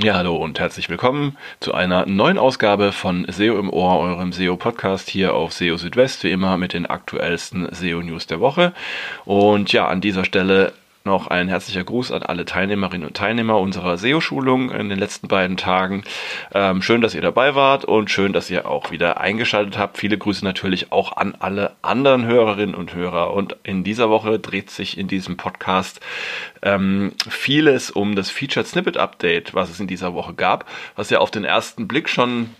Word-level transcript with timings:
Ja, 0.00 0.14
hallo 0.14 0.36
und 0.36 0.60
herzlich 0.60 0.88
willkommen 0.88 1.36
zu 1.58 1.74
einer 1.74 2.06
neuen 2.06 2.38
Ausgabe 2.38 2.92
von 2.92 3.26
SEO 3.28 3.58
im 3.58 3.68
Ohr, 3.68 3.98
eurem 3.98 4.32
SEO-Podcast 4.32 5.10
hier 5.10 5.34
auf 5.34 5.52
SEO 5.52 5.76
Südwest, 5.76 6.22
wie 6.22 6.30
immer 6.30 6.56
mit 6.56 6.72
den 6.72 6.86
aktuellsten 6.86 7.66
SEO-News 7.72 8.28
der 8.28 8.38
Woche. 8.38 8.74
Und 9.24 9.72
ja, 9.72 9.88
an 9.88 10.00
dieser 10.00 10.24
Stelle 10.24 10.72
noch 11.08 11.26
ein 11.26 11.48
herzlicher 11.48 11.82
Gruß 11.82 12.12
an 12.12 12.22
alle 12.22 12.44
Teilnehmerinnen 12.44 13.08
und 13.08 13.16
Teilnehmer 13.16 13.58
unserer 13.58 13.96
SEO-Schulung 13.96 14.70
in 14.70 14.88
den 14.88 14.98
letzten 14.98 15.26
beiden 15.26 15.56
Tagen. 15.56 16.04
Ähm, 16.54 16.82
schön, 16.82 17.00
dass 17.00 17.14
ihr 17.14 17.22
dabei 17.22 17.56
wart 17.56 17.84
und 17.84 18.10
schön, 18.10 18.32
dass 18.32 18.48
ihr 18.50 18.68
auch 18.68 18.92
wieder 18.92 19.20
eingeschaltet 19.20 19.76
habt. 19.76 19.98
Viele 19.98 20.16
Grüße 20.16 20.44
natürlich 20.44 20.92
auch 20.92 21.16
an 21.16 21.34
alle 21.40 21.72
anderen 21.82 22.24
Hörerinnen 22.26 22.76
und 22.76 22.94
Hörer. 22.94 23.34
Und 23.34 23.56
in 23.64 23.82
dieser 23.82 24.10
Woche 24.10 24.38
dreht 24.38 24.70
sich 24.70 24.96
in 24.96 25.08
diesem 25.08 25.36
Podcast 25.36 26.00
ähm, 26.62 27.12
vieles 27.28 27.90
um 27.90 28.14
das 28.14 28.30
Featured 28.30 28.66
Snippet 28.66 28.96
Update, 28.96 29.54
was 29.54 29.70
es 29.70 29.80
in 29.80 29.88
dieser 29.88 30.14
Woche 30.14 30.34
gab, 30.34 30.66
was 30.94 31.10
ja 31.10 31.18
auf 31.18 31.32
den 31.32 31.44
ersten 31.44 31.88
Blick 31.88 32.08
schon 32.08 32.50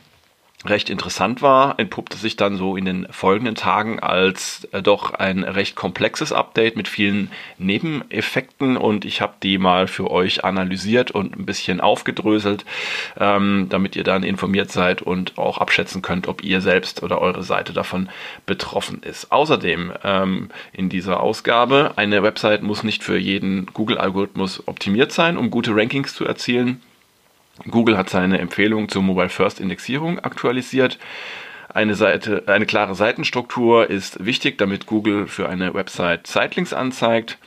recht 0.65 0.91
interessant 0.91 1.41
war, 1.41 1.79
entpuppte 1.79 2.17
sich 2.17 2.37
dann 2.37 2.57
so 2.57 2.77
in 2.77 2.85
den 2.85 3.07
folgenden 3.11 3.55
Tagen 3.55 4.01
als 4.01 4.67
äh, 4.73 4.83
doch 4.83 5.15
ein 5.15 5.45
recht 5.45 5.77
komplexes 5.77 6.33
Update 6.33 6.77
mit 6.77 6.89
vielen 6.89 7.31
Nebeneffekten 7.59 8.77
und 8.77 9.05
ich 9.05 9.21
habe 9.21 9.35
die 9.43 9.59
mal 9.59 9.87
für 9.87 10.11
euch 10.11 10.45
analysiert 10.45 11.13
und 11.13 11.39
ein 11.39 11.47
bisschen 11.47 11.81
aufgedröselt, 11.81 12.65
ähm, 13.19 13.67
damit 13.69 13.95
ihr 13.95 14.03
dann 14.03 14.25
informiert 14.25 14.73
seid 14.73 15.01
und 15.01 15.39
auch 15.39 15.59
abschätzen 15.59 16.03
könnt, 16.03 16.27
ob 16.27 16.43
ihr 16.43 16.61
selbst 16.61 17.05
oder 17.05 17.21
eure 17.21 17.45
Seite 17.45 17.73
davon 17.73 18.09
betroffen 18.45 19.01
ist. 19.05 19.31
Außerdem 19.31 19.93
ähm, 20.03 20.49
in 20.73 20.89
dieser 20.89 21.21
Ausgabe, 21.21 21.93
eine 21.95 22.25
Website 22.25 22.65
muss 22.65 22.83
nicht 22.83 23.05
für 23.05 23.17
jeden 23.17 23.67
Google-Algorithmus 23.67 24.67
optimiert 24.67 25.13
sein, 25.13 25.37
um 25.37 25.51
gute 25.51 25.77
Rankings 25.77 26.15
zu 26.15 26.25
erzielen. 26.25 26.81
Google 27.67 27.97
hat 27.97 28.11
seine 28.11 28.39
Empfehlung 28.39 28.89
zur 28.89 29.03
Mobile 29.03 29.29
First 29.29 29.61
Indexierung 29.61 30.19
aktualisiert. 30.21 30.99
Eine, 31.73 31.95
Seite, 31.95 32.45
eine 32.47 32.67
klare 32.67 32.95
Seitenstruktur 32.95 33.91
ist 33.91 34.25
wichtig, 34.25 34.59
damit 34.59 34.87
Google 34.87 35.27
für 35.27 35.49
eine 35.49 35.75
Website 35.75 36.27
Zeitlinks 36.27 36.73
anzeigt. 36.73 37.39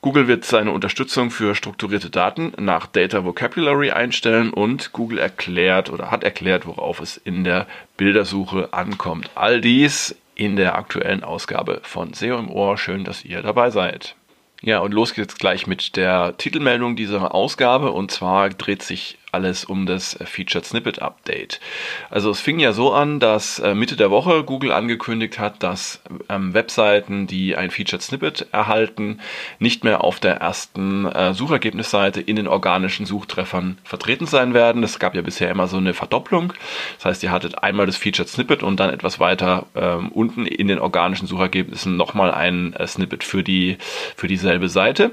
Google 0.00 0.28
wird 0.28 0.44
seine 0.44 0.70
Unterstützung 0.72 1.30
für 1.30 1.54
strukturierte 1.54 2.10
Daten 2.10 2.52
nach 2.58 2.86
Data 2.86 3.24
Vocabulary 3.24 3.90
einstellen 3.90 4.50
und 4.50 4.92
Google 4.92 5.18
erklärt 5.18 5.88
oder 5.88 6.10
hat 6.10 6.24
erklärt, 6.24 6.66
worauf 6.66 7.00
es 7.00 7.16
in 7.16 7.42
der 7.42 7.66
Bildersuche 7.96 8.72
ankommt. 8.72 9.30
All 9.34 9.62
dies 9.62 10.14
in 10.34 10.56
der 10.56 10.76
aktuellen 10.76 11.24
Ausgabe 11.24 11.80
von 11.84 12.12
SEO 12.12 12.38
im 12.38 12.50
Ohr. 12.50 12.76
Schön, 12.76 13.04
dass 13.04 13.24
ihr 13.24 13.40
dabei 13.40 13.70
seid. 13.70 14.14
Ja, 14.60 14.80
und 14.80 14.92
los 14.92 15.14
geht's 15.14 15.36
gleich 15.36 15.66
mit 15.66 15.96
der 15.96 16.36
Titelmeldung 16.36 16.96
dieser 16.96 17.34
Ausgabe. 17.34 17.90
Und 17.92 18.10
zwar 18.10 18.50
dreht 18.50 18.82
sich 18.82 19.18
alles 19.34 19.64
um 19.64 19.84
das 19.84 20.16
Featured 20.24 20.64
Snippet 20.64 21.02
Update. 21.02 21.60
Also 22.08 22.30
es 22.30 22.40
fing 22.40 22.58
ja 22.60 22.72
so 22.72 22.92
an, 22.92 23.20
dass 23.20 23.58
äh, 23.58 23.74
Mitte 23.74 23.96
der 23.96 24.10
Woche 24.10 24.44
Google 24.44 24.72
angekündigt 24.72 25.38
hat, 25.38 25.62
dass 25.62 26.00
ähm, 26.28 26.54
Webseiten, 26.54 27.26
die 27.26 27.56
ein 27.56 27.70
Featured 27.70 28.00
Snippet 28.00 28.46
erhalten, 28.52 29.20
nicht 29.58 29.84
mehr 29.84 30.04
auf 30.04 30.20
der 30.20 30.36
ersten 30.36 31.06
äh, 31.06 31.34
Suchergebnisseite 31.34 32.20
in 32.20 32.36
den 32.36 32.48
organischen 32.48 33.06
Suchtreffern 33.06 33.78
vertreten 33.82 34.26
sein 34.26 34.54
werden. 34.54 34.82
Es 34.82 34.98
gab 34.98 35.14
ja 35.14 35.22
bisher 35.22 35.50
immer 35.50 35.66
so 35.66 35.76
eine 35.76 35.94
Verdopplung. 35.94 36.52
Das 36.96 37.06
heißt, 37.06 37.22
ihr 37.24 37.32
hattet 37.32 37.62
einmal 37.62 37.86
das 37.86 37.96
Featured 37.96 38.28
Snippet 38.28 38.62
und 38.62 38.78
dann 38.78 38.90
etwas 38.90 39.18
weiter 39.18 39.66
ähm, 39.74 40.08
unten 40.10 40.46
in 40.46 40.68
den 40.68 40.78
organischen 40.78 41.26
Suchergebnissen 41.26 41.96
nochmal 41.96 42.32
ein 42.32 42.72
äh, 42.74 42.86
Snippet 42.86 43.24
für 43.24 43.42
die 43.42 43.76
für 44.16 44.28
dieselbe 44.28 44.68
Seite. 44.68 45.10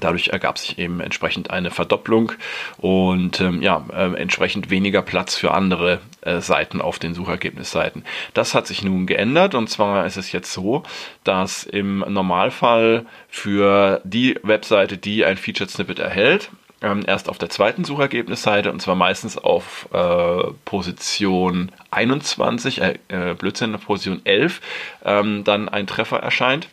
Dadurch 0.00 0.28
ergab 0.28 0.58
sich 0.58 0.78
eben 0.78 1.00
entsprechend 1.00 1.50
eine 1.50 1.70
Verdopplung 1.70 2.32
und 2.76 3.40
ähm, 3.40 3.62
ja, 3.62 3.86
äh, 3.90 4.14
entsprechend 4.16 4.68
weniger 4.68 5.00
Platz 5.00 5.34
für 5.34 5.52
andere 5.52 6.00
äh, 6.20 6.40
Seiten 6.40 6.82
auf 6.82 6.98
den 6.98 7.14
Suchergebnisseiten. 7.14 8.04
Das 8.34 8.54
hat 8.54 8.66
sich 8.66 8.82
nun 8.82 9.06
geändert 9.06 9.54
und 9.54 9.68
zwar 9.70 10.04
ist 10.04 10.18
es 10.18 10.30
jetzt 10.30 10.52
so, 10.52 10.82
dass 11.24 11.64
im 11.64 12.00
Normalfall 12.00 13.06
für 13.28 14.02
die 14.04 14.38
Webseite, 14.42 14.98
die 14.98 15.24
ein 15.24 15.38
Featured 15.38 15.70
Snippet 15.70 15.98
erhält, 15.98 16.50
ähm, 16.82 17.02
erst 17.06 17.28
auf 17.28 17.38
der 17.38 17.48
zweiten 17.48 17.84
Suchergebnisseite 17.84 18.70
und 18.70 18.80
zwar 18.80 18.94
meistens 18.94 19.38
auf 19.38 19.88
äh, 19.92 20.52
Position 20.64 21.72
21, 21.90 22.82
äh, 22.82 22.98
äh, 23.08 23.34
Blödsinn, 23.34 23.72
Position 23.78 24.20
11, 24.24 24.60
ähm, 25.04 25.44
dann 25.44 25.68
ein 25.68 25.86
Treffer 25.86 26.18
erscheint. 26.18 26.68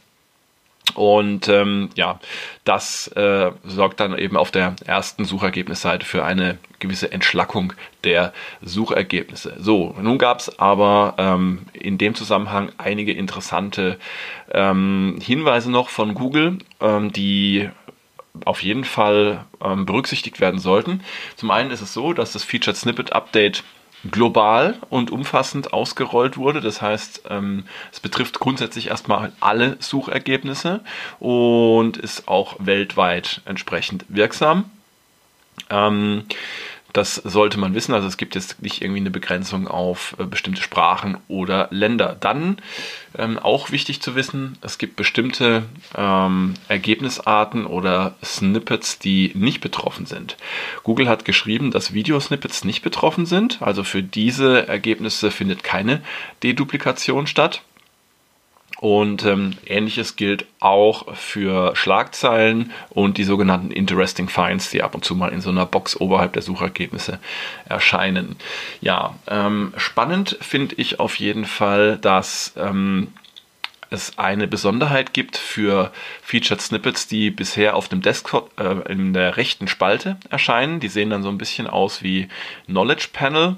Und 0.96 1.50
ähm, 1.50 1.90
ja, 1.96 2.20
das 2.64 3.08
äh, 3.10 3.52
sorgt 3.64 4.00
dann 4.00 4.18
eben 4.18 4.38
auf 4.38 4.50
der 4.50 4.76
ersten 4.86 5.26
Suchergebnisseite 5.26 6.06
für 6.06 6.24
eine 6.24 6.58
gewisse 6.80 7.12
Entschlackung 7.12 7.74
der 8.04 8.34
Suchergebnisse. 8.62 9.56
So, 9.60 9.96
nun 10.02 10.18
gab 10.18 10.40
es 10.40 10.58
aber 10.60 11.16
ähm, 11.18 11.68
in 11.74 11.98
dem 11.98 12.16
Zusammenhang 12.16 12.72
einige 12.78 13.12
interessante 13.12 13.98
ähm, 14.52 15.20
Hinweise 15.22 15.70
noch 15.70 15.90
von 15.90 16.14
Google, 16.14 16.60
ähm, 16.80 17.12
die 17.12 17.70
auf 18.44 18.64
jeden 18.64 18.84
Fall 18.84 19.46
ähm, 19.64 19.86
berücksichtigt 19.86 20.40
werden 20.42 20.60
sollten. 20.60 21.02
Zum 21.36 21.52
einen 21.52 21.72
ist 21.72 21.82
es 21.82 21.94
so, 21.94 22.14
dass 22.14 22.34
das 22.34 22.44
Featured 22.44 22.76
Snippet 22.76 23.14
Update 23.14 23.64
global 24.12 24.76
und 24.90 25.12
umfassend 25.12 25.74
ausgerollt 25.74 26.38
wurde. 26.38 26.62
Das 26.62 26.82
heißt, 26.82 27.24
ähm, 27.30 27.66
es 27.92 28.00
betrifft 28.00 28.40
grundsätzlich 28.40 28.88
erstmal 28.88 29.32
alle 29.40 29.78
Suchergebnisse 29.80 30.82
und 31.20 31.98
ist 31.98 32.28
auch 32.28 32.56
weltweit 32.60 33.42
entsprechend 33.46 34.06
wirksam. 34.10 34.70
Ähm, 35.70 36.26
das 36.96 37.16
sollte 37.16 37.60
man 37.60 37.74
wissen. 37.74 37.94
Also 37.94 38.08
es 38.08 38.16
gibt 38.16 38.36
jetzt 38.36 38.62
nicht 38.62 38.82
irgendwie 38.82 39.02
eine 39.02 39.12
Begrenzung 39.12 39.68
auf 39.68 40.16
äh, 40.18 40.24
bestimmte 40.24 40.62
Sprachen 40.62 41.18
oder 41.28 41.68
Länder. 41.70 42.16
Dann 42.18 42.58
ähm, 43.18 43.38
auch 43.38 43.72
wichtig 43.72 44.02
zu 44.02 44.16
wissen, 44.16 44.58
es 44.62 44.78
gibt 44.78 44.96
bestimmte 44.96 45.64
ähm, 45.98 46.54
Ergebnisarten 46.70 47.66
oder 47.66 48.16
Snippets, 48.24 48.98
die 48.98 49.32
nicht 49.36 49.60
betroffen 49.60 50.06
sind. 50.06 50.38
Google 50.84 51.10
hat 51.10 51.26
geschrieben, 51.26 51.72
dass 51.72 51.94
Videosnippets 51.94 52.64
nicht 52.64 52.82
betroffen 52.82 53.26
sind. 53.26 53.62
Also 53.62 53.84
für 53.84 54.02
diese 54.02 54.66
Ergebnisse 54.68 55.32
findet 55.32 55.64
keine 55.64 56.02
Deduplikation 56.44 57.28
statt. 57.28 57.62
Und 58.80 59.24
ähm, 59.24 59.52
ähnliches 59.66 60.18
gilt 60.18 60.46
auch 60.60 61.16
für 61.16 61.76
Schlagzeilen 61.76 62.72
und 62.90 63.18
die 63.18 63.24
sogenannten 63.24 63.72
Interesting 63.72 64.28
Finds, 64.28 64.70
die 64.70 64.84
ab 64.84 64.96
und 64.96 65.06
zu 65.06 65.16
mal 65.16 65.30
in 65.30 65.40
so 65.42 65.50
einer 65.50 65.66
Box 65.66 66.00
oberhalb 66.00 66.34
der 66.34 66.42
Suchergebnisse 66.42 67.20
erscheinen. 67.70 68.36
Ja, 68.82 69.16
ähm, 69.28 69.74
spannend 69.78 70.38
finde 70.42 70.76
ich 70.76 71.00
auf 71.00 71.16
jeden 71.20 71.46
Fall, 71.46 71.98
dass 71.98 72.54
ähm, 72.58 73.14
es 73.90 74.18
eine 74.18 74.48
Besonderheit 74.48 75.14
gibt 75.14 75.38
für 75.38 75.92
Featured 76.22 76.62
Snippets, 76.62 77.08
die 77.08 77.32
bisher 77.32 77.76
auf 77.76 77.88
dem 77.88 78.02
Desktop 78.02 78.60
äh, 78.60 78.92
in 78.92 79.14
der 79.14 79.38
rechten 79.38 79.68
Spalte 79.68 80.18
erscheinen. 80.30 80.80
Die 80.80 80.90
sehen 80.90 81.10
dann 81.10 81.24
so 81.24 81.30
ein 81.30 81.38
bisschen 81.38 81.68
aus 81.68 82.04
wie 82.04 82.28
Knowledge 82.66 83.08
Panel. 83.14 83.56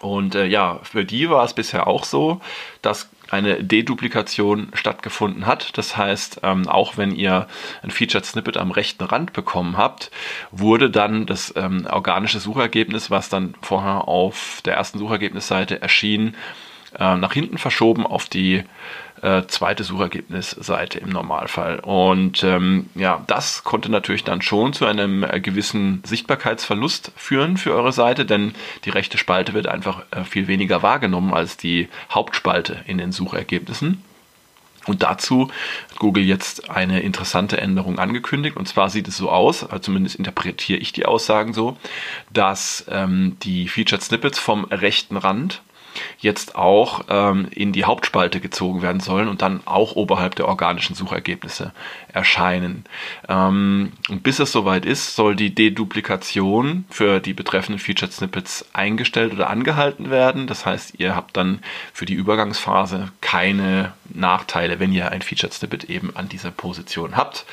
Und 0.00 0.34
äh, 0.34 0.46
ja, 0.46 0.80
für 0.82 1.04
die 1.04 1.30
war 1.30 1.44
es 1.44 1.54
bisher 1.54 1.86
auch 1.86 2.04
so, 2.04 2.40
dass 2.82 3.08
eine 3.30 3.62
Deduplikation 3.62 4.68
stattgefunden 4.74 5.46
hat. 5.46 5.76
Das 5.76 5.96
heißt, 5.96 6.40
ähm, 6.42 6.68
auch 6.68 6.96
wenn 6.96 7.14
ihr 7.14 7.46
ein 7.82 7.90
Featured 7.90 8.24
Snippet 8.24 8.56
am 8.56 8.70
rechten 8.70 9.04
Rand 9.04 9.32
bekommen 9.32 9.76
habt, 9.76 10.10
wurde 10.50 10.90
dann 10.90 11.26
das 11.26 11.52
ähm, 11.56 11.86
organische 11.90 12.40
Suchergebnis, 12.40 13.10
was 13.10 13.28
dann 13.28 13.54
vorher 13.60 14.08
auf 14.08 14.60
der 14.64 14.74
ersten 14.74 14.98
Suchergebnisseite 14.98 15.80
erschien, 15.82 16.36
äh, 16.98 17.16
nach 17.16 17.32
hinten 17.32 17.58
verschoben 17.58 18.06
auf 18.06 18.28
die 18.28 18.64
äh, 19.22 19.42
zweite 19.46 19.84
Suchergebnisseite 19.84 20.98
im 20.98 21.10
Normalfall. 21.10 21.80
Und 21.80 22.44
ähm, 22.44 22.88
ja, 22.94 23.22
das 23.26 23.64
konnte 23.64 23.90
natürlich 23.90 24.24
dann 24.24 24.42
schon 24.42 24.72
zu 24.72 24.86
einem 24.86 25.22
äh, 25.22 25.40
gewissen 25.40 26.02
Sichtbarkeitsverlust 26.04 27.12
führen 27.16 27.56
für 27.56 27.74
eure 27.74 27.92
Seite, 27.92 28.24
denn 28.24 28.54
die 28.84 28.90
rechte 28.90 29.18
Spalte 29.18 29.54
wird 29.54 29.66
einfach 29.66 30.02
äh, 30.10 30.24
viel 30.24 30.46
weniger 30.46 30.82
wahrgenommen 30.82 31.34
als 31.34 31.56
die 31.56 31.88
Hauptspalte 32.10 32.84
in 32.86 32.98
den 32.98 33.12
Suchergebnissen. 33.12 34.02
Und 34.86 35.02
dazu 35.02 35.50
hat 35.90 35.98
Google 35.98 36.24
jetzt 36.24 36.70
eine 36.70 37.00
interessante 37.00 37.60
Änderung 37.60 37.98
angekündigt. 37.98 38.56
Und 38.56 38.66
zwar 38.68 38.88
sieht 38.88 39.06
es 39.06 39.18
so 39.18 39.30
aus, 39.30 39.62
also 39.62 39.78
zumindest 39.80 40.16
interpretiere 40.16 40.78
ich 40.78 40.92
die 40.92 41.04
Aussagen 41.04 41.52
so, 41.52 41.76
dass 42.32 42.86
ähm, 42.88 43.36
die 43.42 43.68
Featured 43.68 44.02
Snippets 44.02 44.38
vom 44.38 44.64
rechten 44.64 45.18
Rand 45.18 45.60
jetzt 46.18 46.54
auch 46.54 47.02
ähm, 47.08 47.48
in 47.50 47.72
die 47.72 47.84
Hauptspalte 47.84 48.40
gezogen 48.40 48.82
werden 48.82 49.00
sollen 49.00 49.28
und 49.28 49.42
dann 49.42 49.60
auch 49.64 49.96
oberhalb 49.96 50.34
der 50.34 50.48
organischen 50.48 50.94
Suchergebnisse 50.94 51.72
erscheinen. 52.12 52.84
Ähm, 53.28 53.92
und 54.08 54.22
bis 54.22 54.38
es 54.38 54.52
soweit 54.52 54.84
ist, 54.84 55.14
soll 55.14 55.36
die 55.36 55.54
Deduplikation 55.54 56.84
für 56.90 57.20
die 57.20 57.34
betreffenden 57.34 57.78
Featured 57.78 58.12
Snippets 58.12 58.66
eingestellt 58.72 59.32
oder 59.32 59.50
angehalten 59.50 60.10
werden. 60.10 60.46
Das 60.46 60.66
heißt, 60.66 60.94
ihr 60.98 61.14
habt 61.14 61.36
dann 61.36 61.60
für 61.92 62.06
die 62.06 62.14
Übergangsphase 62.14 63.08
keine 63.20 63.92
Nachteile, 64.14 64.80
wenn 64.80 64.92
ihr 64.92 65.10
ein 65.10 65.22
Featured 65.22 65.52
Snippet 65.52 65.84
eben 65.84 66.16
an 66.16 66.28
dieser 66.28 66.50
Position 66.50 67.16
habt. 67.16 67.44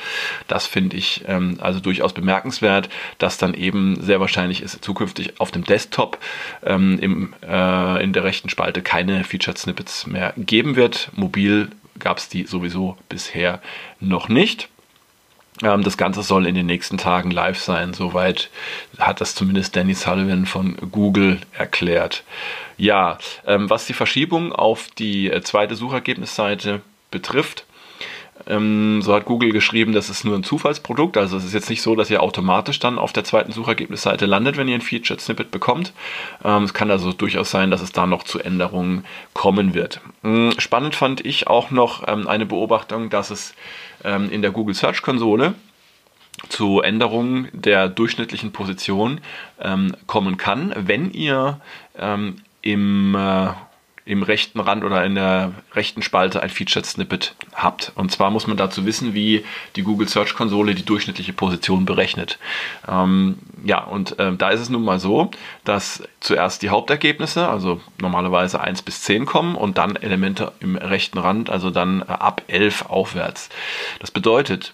Das 0.48 0.66
finde 0.66 0.96
ich 0.96 1.24
ähm, 1.26 1.58
also 1.60 1.80
durchaus 1.80 2.12
bemerkenswert, 2.12 2.88
dass 3.18 3.38
dann 3.38 3.54
eben 3.54 4.00
sehr 4.00 4.20
wahrscheinlich 4.20 4.62
ist 4.62 4.84
zukünftig 4.84 5.40
auf 5.40 5.50
dem 5.50 5.64
Desktop 5.64 6.18
ähm, 6.64 6.98
im, 7.00 7.34
äh, 7.42 8.02
in 8.02 8.12
der 8.12 8.24
rechten 8.36 8.50
Spalte 8.50 8.82
keine 8.82 9.24
Featured 9.24 9.56
Snippets 9.56 10.06
mehr 10.06 10.34
geben 10.36 10.76
wird. 10.76 11.10
Mobil 11.14 11.70
gab 11.98 12.18
es 12.18 12.28
die 12.28 12.44
sowieso 12.44 12.98
bisher 13.08 13.62
noch 13.98 14.28
nicht. 14.28 14.68
Ähm, 15.62 15.82
das 15.82 15.96
Ganze 15.96 16.22
soll 16.22 16.46
in 16.46 16.54
den 16.54 16.66
nächsten 16.66 16.98
Tagen 16.98 17.30
live 17.30 17.58
sein. 17.58 17.94
Soweit 17.94 18.50
hat 18.98 19.22
das 19.22 19.34
zumindest 19.34 19.74
Danny 19.74 19.94
Sullivan 19.94 20.44
von 20.44 20.76
Google 20.92 21.40
erklärt. 21.56 22.24
Ja, 22.76 23.16
ähm, 23.46 23.70
was 23.70 23.86
die 23.86 23.94
Verschiebung 23.94 24.52
auf 24.52 24.88
die 24.98 25.30
äh, 25.30 25.40
zweite 25.40 25.74
Suchergebnisseite 25.74 26.82
betrifft, 27.10 27.64
ähm, 28.46 29.02
so 29.02 29.14
hat 29.14 29.24
Google 29.24 29.52
geschrieben, 29.52 29.92
das 29.92 30.10
ist 30.10 30.24
nur 30.24 30.36
ein 30.36 30.44
Zufallsprodukt. 30.44 31.16
Also 31.16 31.36
es 31.36 31.44
ist 31.44 31.54
jetzt 31.54 31.70
nicht 31.70 31.82
so, 31.82 31.96
dass 31.96 32.10
ihr 32.10 32.22
automatisch 32.22 32.78
dann 32.78 32.98
auf 32.98 33.12
der 33.12 33.24
zweiten 33.24 33.52
Suchergebnisseite 33.52 34.26
landet, 34.26 34.56
wenn 34.56 34.68
ihr 34.68 34.76
ein 34.76 34.82
Featured 34.82 35.20
Snippet 35.20 35.50
bekommt. 35.50 35.92
Ähm, 36.44 36.64
es 36.64 36.74
kann 36.74 36.90
also 36.90 37.12
durchaus 37.12 37.50
sein, 37.50 37.70
dass 37.70 37.82
es 37.82 37.92
da 37.92 38.06
noch 38.06 38.22
zu 38.22 38.38
Änderungen 38.38 39.04
kommen 39.34 39.74
wird. 39.74 40.00
Ähm, 40.22 40.52
spannend 40.58 40.94
fand 40.94 41.24
ich 41.24 41.48
auch 41.48 41.70
noch 41.70 42.06
ähm, 42.06 42.28
eine 42.28 42.46
Beobachtung, 42.46 43.10
dass 43.10 43.30
es 43.30 43.54
ähm, 44.04 44.30
in 44.30 44.42
der 44.42 44.52
Google 44.52 44.74
Search 44.74 45.02
Konsole 45.02 45.54
zu 46.48 46.82
Änderungen 46.82 47.48
der 47.52 47.88
durchschnittlichen 47.88 48.52
Position 48.52 49.20
ähm, 49.58 49.96
kommen 50.06 50.36
kann, 50.36 50.74
wenn 50.76 51.10
ihr 51.10 51.60
im 52.60 53.14
äh, 53.14 53.48
im 54.06 54.22
rechten 54.22 54.60
Rand 54.60 54.84
oder 54.84 55.04
in 55.04 55.16
der 55.16 55.52
rechten 55.74 56.00
Spalte 56.00 56.40
ein 56.40 56.48
Featured 56.48 56.86
Snippet 56.86 57.34
habt. 57.52 57.90
Und 57.96 58.12
zwar 58.12 58.30
muss 58.30 58.46
man 58.46 58.56
dazu 58.56 58.86
wissen, 58.86 59.14
wie 59.14 59.44
die 59.74 59.82
Google 59.82 60.08
Search 60.08 60.34
Konsole 60.36 60.76
die 60.76 60.84
durchschnittliche 60.84 61.32
Position 61.32 61.84
berechnet. 61.84 62.38
Ähm, 62.88 63.36
ja, 63.64 63.82
und 63.82 64.16
äh, 64.20 64.32
da 64.36 64.50
ist 64.50 64.60
es 64.60 64.68
nun 64.68 64.84
mal 64.84 65.00
so, 65.00 65.32
dass 65.64 66.04
zuerst 66.20 66.62
die 66.62 66.70
Hauptergebnisse, 66.70 67.48
also 67.48 67.80
normalerweise 68.00 68.60
1 68.60 68.82
bis 68.82 69.02
10 69.02 69.26
kommen 69.26 69.56
und 69.56 69.76
dann 69.76 69.96
Elemente 69.96 70.52
im 70.60 70.76
rechten 70.76 71.18
Rand, 71.18 71.50
also 71.50 71.70
dann 71.70 72.02
äh, 72.02 72.04
ab 72.04 72.42
11 72.46 72.86
aufwärts. 72.86 73.48
Das 73.98 74.12
bedeutet, 74.12 74.72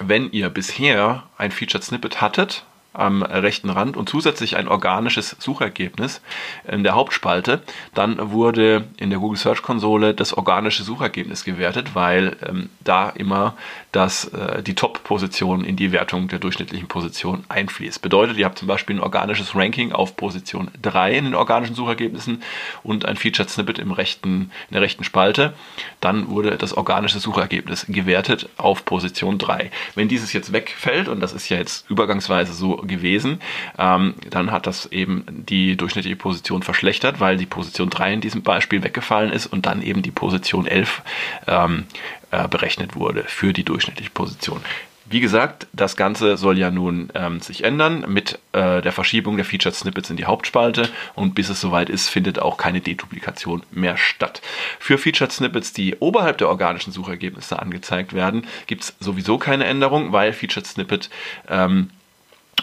wenn 0.00 0.32
ihr 0.32 0.50
bisher 0.50 1.22
ein 1.38 1.52
Featured 1.52 1.84
Snippet 1.84 2.20
hattet, 2.20 2.64
am 2.98 3.22
rechten 3.22 3.70
Rand 3.70 3.96
und 3.96 4.08
zusätzlich 4.08 4.56
ein 4.56 4.68
organisches 4.68 5.36
Suchergebnis 5.38 6.20
in 6.66 6.82
der 6.82 6.94
Hauptspalte, 6.94 7.62
dann 7.94 8.30
wurde 8.32 8.88
in 8.96 9.10
der 9.10 9.18
Google 9.18 9.38
Search 9.38 9.62
Konsole 9.62 10.14
das 10.14 10.32
organische 10.32 10.82
Suchergebnis 10.82 11.44
gewertet, 11.44 11.94
weil 11.94 12.36
ähm, 12.46 12.70
da 12.84 13.10
immer 13.10 13.54
das, 13.92 14.26
äh, 14.26 14.62
die 14.62 14.74
Top-Position 14.74 15.64
in 15.64 15.76
die 15.76 15.92
Wertung 15.92 16.28
der 16.28 16.38
durchschnittlichen 16.38 16.88
Position 16.88 17.44
einfließt. 17.48 18.02
Bedeutet, 18.02 18.36
ihr 18.36 18.44
habt 18.44 18.58
zum 18.58 18.68
Beispiel 18.68 18.96
ein 18.96 19.00
organisches 19.00 19.54
Ranking 19.54 19.92
auf 19.92 20.16
Position 20.16 20.70
3 20.82 21.16
in 21.16 21.24
den 21.24 21.34
organischen 21.34 21.74
Suchergebnissen 21.74 22.42
und 22.82 23.06
ein 23.06 23.16
Featured 23.16 23.48
Snippet 23.48 23.78
im 23.78 23.92
rechten, 23.92 24.50
in 24.68 24.74
der 24.74 24.82
rechten 24.82 25.04
Spalte, 25.04 25.54
dann 26.00 26.28
wurde 26.28 26.56
das 26.56 26.74
organische 26.74 27.20
Suchergebnis 27.20 27.86
gewertet 27.88 28.48
auf 28.56 28.84
Position 28.84 29.38
3. 29.38 29.70
Wenn 29.94 30.08
dieses 30.08 30.32
jetzt 30.32 30.52
wegfällt, 30.52 31.08
und 31.08 31.20
das 31.20 31.32
ist 31.32 31.48
ja 31.48 31.56
jetzt 31.56 31.88
übergangsweise 31.90 32.52
so 32.52 32.76
gewesen. 32.86 33.40
Ähm, 33.78 34.14
dann 34.30 34.50
hat 34.50 34.66
das 34.66 34.86
eben 34.86 35.24
die 35.28 35.76
durchschnittliche 35.76 36.16
Position 36.16 36.62
verschlechtert, 36.62 37.20
weil 37.20 37.36
die 37.36 37.46
Position 37.46 37.90
3 37.90 38.14
in 38.14 38.20
diesem 38.20 38.42
Beispiel 38.42 38.82
weggefallen 38.82 39.32
ist 39.32 39.46
und 39.46 39.66
dann 39.66 39.82
eben 39.82 40.02
die 40.02 40.10
Position 40.10 40.66
11 40.66 41.02
ähm, 41.46 41.84
äh, 42.30 42.48
berechnet 42.48 42.96
wurde 42.96 43.24
für 43.26 43.52
die 43.52 43.64
durchschnittliche 43.64 44.10
Position. 44.10 44.60
Wie 45.08 45.20
gesagt, 45.20 45.68
das 45.72 45.96
Ganze 45.96 46.36
soll 46.36 46.58
ja 46.58 46.72
nun 46.72 47.10
ähm, 47.14 47.38
sich 47.40 47.62
ändern 47.62 48.04
mit 48.08 48.40
äh, 48.52 48.82
der 48.82 48.90
Verschiebung 48.90 49.36
der 49.36 49.44
Featured 49.44 49.74
Snippets 49.74 50.10
in 50.10 50.16
die 50.16 50.24
Hauptspalte 50.24 50.88
und 51.14 51.36
bis 51.36 51.48
es 51.48 51.60
soweit 51.60 51.88
ist, 51.88 52.08
findet 52.08 52.40
auch 52.40 52.56
keine 52.56 52.80
Deduplikation 52.80 53.62
mehr 53.70 53.96
statt. 53.96 54.42
Für 54.80 54.98
Featured 54.98 55.30
Snippets, 55.30 55.72
die 55.72 55.94
oberhalb 56.00 56.38
der 56.38 56.48
organischen 56.48 56.92
Suchergebnisse 56.92 57.60
angezeigt 57.60 58.14
werden, 58.14 58.48
gibt 58.66 58.82
es 58.82 58.96
sowieso 58.98 59.38
keine 59.38 59.66
Änderung, 59.66 60.10
weil 60.10 60.32
Featured 60.32 60.66
Snippet 60.66 61.08
ähm, 61.48 61.90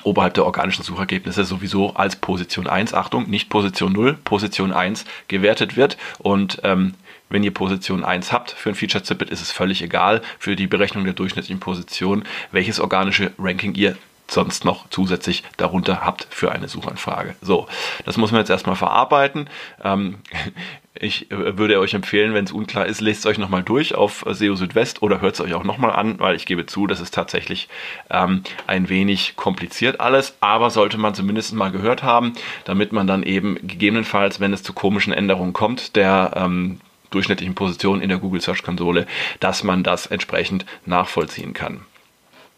oberhalb 0.03 0.33
der 0.33 0.45
organischen 0.45 0.83
Suchergebnisse 0.83 1.45
sowieso 1.45 1.93
als 1.95 2.15
Position 2.15 2.67
1, 2.67 2.93
Achtung, 2.93 3.29
nicht 3.29 3.49
Position 3.49 3.93
0, 3.93 4.13
Position 4.23 4.71
1 4.71 5.05
gewertet 5.27 5.75
wird. 5.75 5.97
Und 6.19 6.59
ähm, 6.63 6.93
wenn 7.29 7.43
ihr 7.43 7.53
Position 7.53 8.03
1 8.03 8.31
habt 8.31 8.51
für 8.51 8.69
ein 8.69 8.75
Feature 8.75 9.03
Snippet, 9.03 9.29
ist 9.29 9.41
es 9.41 9.51
völlig 9.51 9.81
egal 9.81 10.21
für 10.37 10.55
die 10.55 10.67
Berechnung 10.67 11.03
der 11.03 11.13
durchschnittlichen 11.13 11.59
Position, 11.59 12.23
welches 12.51 12.79
organische 12.79 13.31
Ranking 13.39 13.73
ihr 13.75 13.97
sonst 14.27 14.65
noch 14.65 14.89
zusätzlich 14.89 15.43
darunter 15.57 16.01
habt 16.01 16.27
für 16.29 16.51
eine 16.51 16.67
Suchanfrage. 16.67 17.35
So, 17.41 17.67
das 18.05 18.17
muss 18.17 18.31
man 18.31 18.41
jetzt 18.41 18.49
erstmal 18.49 18.75
verarbeiten. 18.75 19.49
Ähm, 19.83 20.17
ich 20.99 21.31
äh, 21.31 21.57
würde 21.57 21.79
euch 21.79 21.93
empfehlen, 21.93 22.33
wenn 22.33 22.45
es 22.45 22.51
unklar 22.51 22.85
ist, 22.85 23.01
lest 23.01 23.21
es 23.21 23.25
euch 23.25 23.37
nochmal 23.37 23.63
durch 23.63 23.95
auf 23.95 24.25
SEO 24.29 24.55
Südwest 24.55 25.01
oder 25.01 25.21
hört 25.21 25.35
es 25.35 25.41
euch 25.41 25.53
auch 25.53 25.63
nochmal 25.63 25.91
an, 25.91 26.19
weil 26.19 26.35
ich 26.35 26.45
gebe 26.45 26.65
zu, 26.65 26.87
das 26.87 26.99
ist 26.99 27.13
tatsächlich 27.13 27.67
ähm, 28.09 28.43
ein 28.67 28.89
wenig 28.89 29.35
kompliziert 29.35 29.99
alles, 29.99 30.35
aber 30.39 30.69
sollte 30.69 30.97
man 30.97 31.15
zumindest 31.15 31.53
mal 31.53 31.71
gehört 31.71 32.03
haben, 32.03 32.33
damit 32.65 32.91
man 32.91 33.07
dann 33.07 33.23
eben 33.23 33.55
gegebenenfalls, 33.55 34.39
wenn 34.39 34.53
es 34.53 34.63
zu 34.63 34.73
komischen 34.73 35.13
Änderungen 35.13 35.53
kommt, 35.53 35.95
der 35.95 36.33
ähm, 36.35 36.79
durchschnittlichen 37.09 37.55
Position 37.55 38.01
in 38.01 38.09
der 38.09 38.17
Google 38.17 38.41
Search 38.41 38.63
Konsole, 38.63 39.05
dass 39.39 39.63
man 39.63 39.83
das 39.83 40.07
entsprechend 40.07 40.65
nachvollziehen 40.85 41.53
kann. 41.53 41.85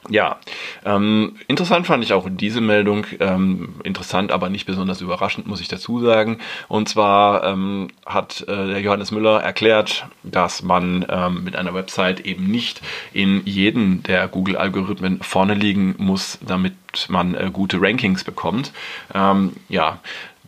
Ja, 0.09 0.37
ähm, 0.85 1.35
interessant 1.47 1.87
fand 1.87 2.03
ich 2.03 2.13
auch 2.13 2.27
diese 2.29 2.61
Meldung. 2.61 3.07
Ähm, 3.19 3.75
interessant, 3.83 4.31
aber 4.31 4.49
nicht 4.49 4.65
besonders 4.65 5.01
überraschend, 5.01 5.47
muss 5.47 5.61
ich 5.61 5.67
dazu 5.67 5.99
sagen. 5.99 6.37
Und 6.67 6.87
zwar 6.89 7.43
ähm, 7.43 7.87
hat 8.05 8.41
äh, 8.47 8.67
der 8.67 8.81
Johannes 8.81 9.11
Müller 9.11 9.41
erklärt, 9.41 10.05
dass 10.23 10.61
man 10.61 11.05
ähm, 11.09 11.43
mit 11.43 11.55
einer 11.55 11.73
Website 11.73 12.19
eben 12.19 12.45
nicht 12.45 12.81
in 13.13 13.41
jeden 13.45 14.03
der 14.03 14.27
Google-Algorithmen 14.27 15.21
vorne 15.21 15.55
liegen 15.55 15.95
muss, 15.97 16.37
damit 16.45 16.75
man 17.09 17.33
äh, 17.33 17.49
gute 17.51 17.81
Rankings 17.81 18.23
bekommt. 18.23 18.71
Ähm, 19.13 19.53
ja, 19.69 19.99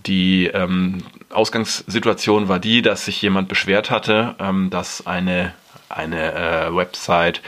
die 0.05 0.45
ähm, 0.47 0.99
Ausgangssituation 1.31 2.47
war 2.47 2.59
die, 2.59 2.83
dass 2.83 3.05
sich 3.05 3.21
jemand 3.21 3.49
beschwert 3.49 3.91
hatte, 3.91 4.35
dass 4.69 5.05
eine, 5.05 5.53
eine 5.89 6.33
äh, 6.33 6.73
Website 6.75 7.41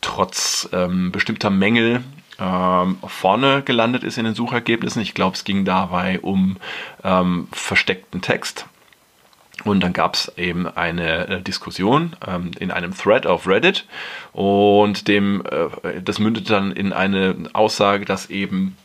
trotz 0.00 0.68
ähm, 0.72 1.12
bestimmter 1.12 1.50
Mängel 1.50 2.02
ähm, 2.38 2.98
vorne 3.06 3.62
gelandet 3.62 4.04
ist 4.04 4.18
in 4.18 4.24
den 4.24 4.34
Suchergebnissen. 4.34 5.02
Ich 5.02 5.14
glaube, 5.14 5.36
es 5.36 5.44
ging 5.44 5.64
dabei 5.64 6.20
um 6.20 6.56
ähm, 7.04 7.48
versteckten 7.52 8.20
Text. 8.20 8.66
Und 9.64 9.80
dann 9.80 9.92
gab 9.92 10.14
es 10.14 10.32
eben 10.36 10.66
eine 10.66 11.28
äh, 11.28 11.42
Diskussion 11.42 12.14
ähm, 12.26 12.50
in 12.58 12.70
einem 12.70 12.94
Thread 12.94 13.26
auf 13.26 13.48
Reddit 13.48 13.86
und 14.32 15.08
dem, 15.08 15.42
äh, 15.46 16.02
das 16.02 16.18
mündet 16.18 16.50
dann 16.50 16.72
in 16.72 16.92
eine 16.92 17.34
Aussage, 17.54 18.04
dass 18.04 18.28
eben 18.28 18.76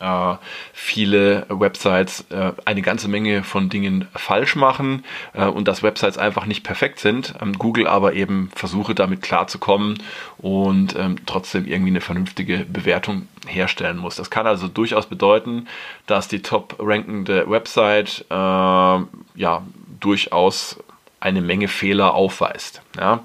äh, 0.00 0.34
viele 0.72 1.46
Websites 1.48 2.24
äh, 2.30 2.52
eine 2.64 2.82
ganze 2.82 3.08
Menge 3.08 3.44
von 3.44 3.68
Dingen 3.68 4.08
falsch 4.14 4.56
machen 4.56 5.04
äh, 5.34 5.44
und 5.44 5.68
dass 5.68 5.82
Websites 5.82 6.18
einfach 6.18 6.46
nicht 6.46 6.64
perfekt 6.64 6.98
sind. 6.98 7.34
Ähm, 7.40 7.58
Google 7.58 7.86
aber 7.86 8.14
eben 8.14 8.50
versuche 8.54 8.94
damit 8.94 9.22
klarzukommen 9.22 10.02
und 10.38 10.96
ähm, 10.98 11.16
trotzdem 11.26 11.66
irgendwie 11.66 11.90
eine 11.90 12.00
vernünftige 12.00 12.64
Bewertung 12.64 13.28
herstellen 13.46 13.98
muss. 13.98 14.16
Das 14.16 14.30
kann 14.30 14.46
also 14.46 14.68
durchaus 14.68 15.06
bedeuten, 15.06 15.68
dass 16.06 16.28
die 16.28 16.42
top 16.42 16.76
rankende 16.78 17.48
Website 17.48 18.24
äh, 18.30 18.34
ja 18.34 19.62
durchaus 20.00 20.78
eine 21.20 21.42
Menge 21.42 21.68
Fehler 21.68 22.14
aufweist. 22.14 22.82
Ja. 22.98 23.22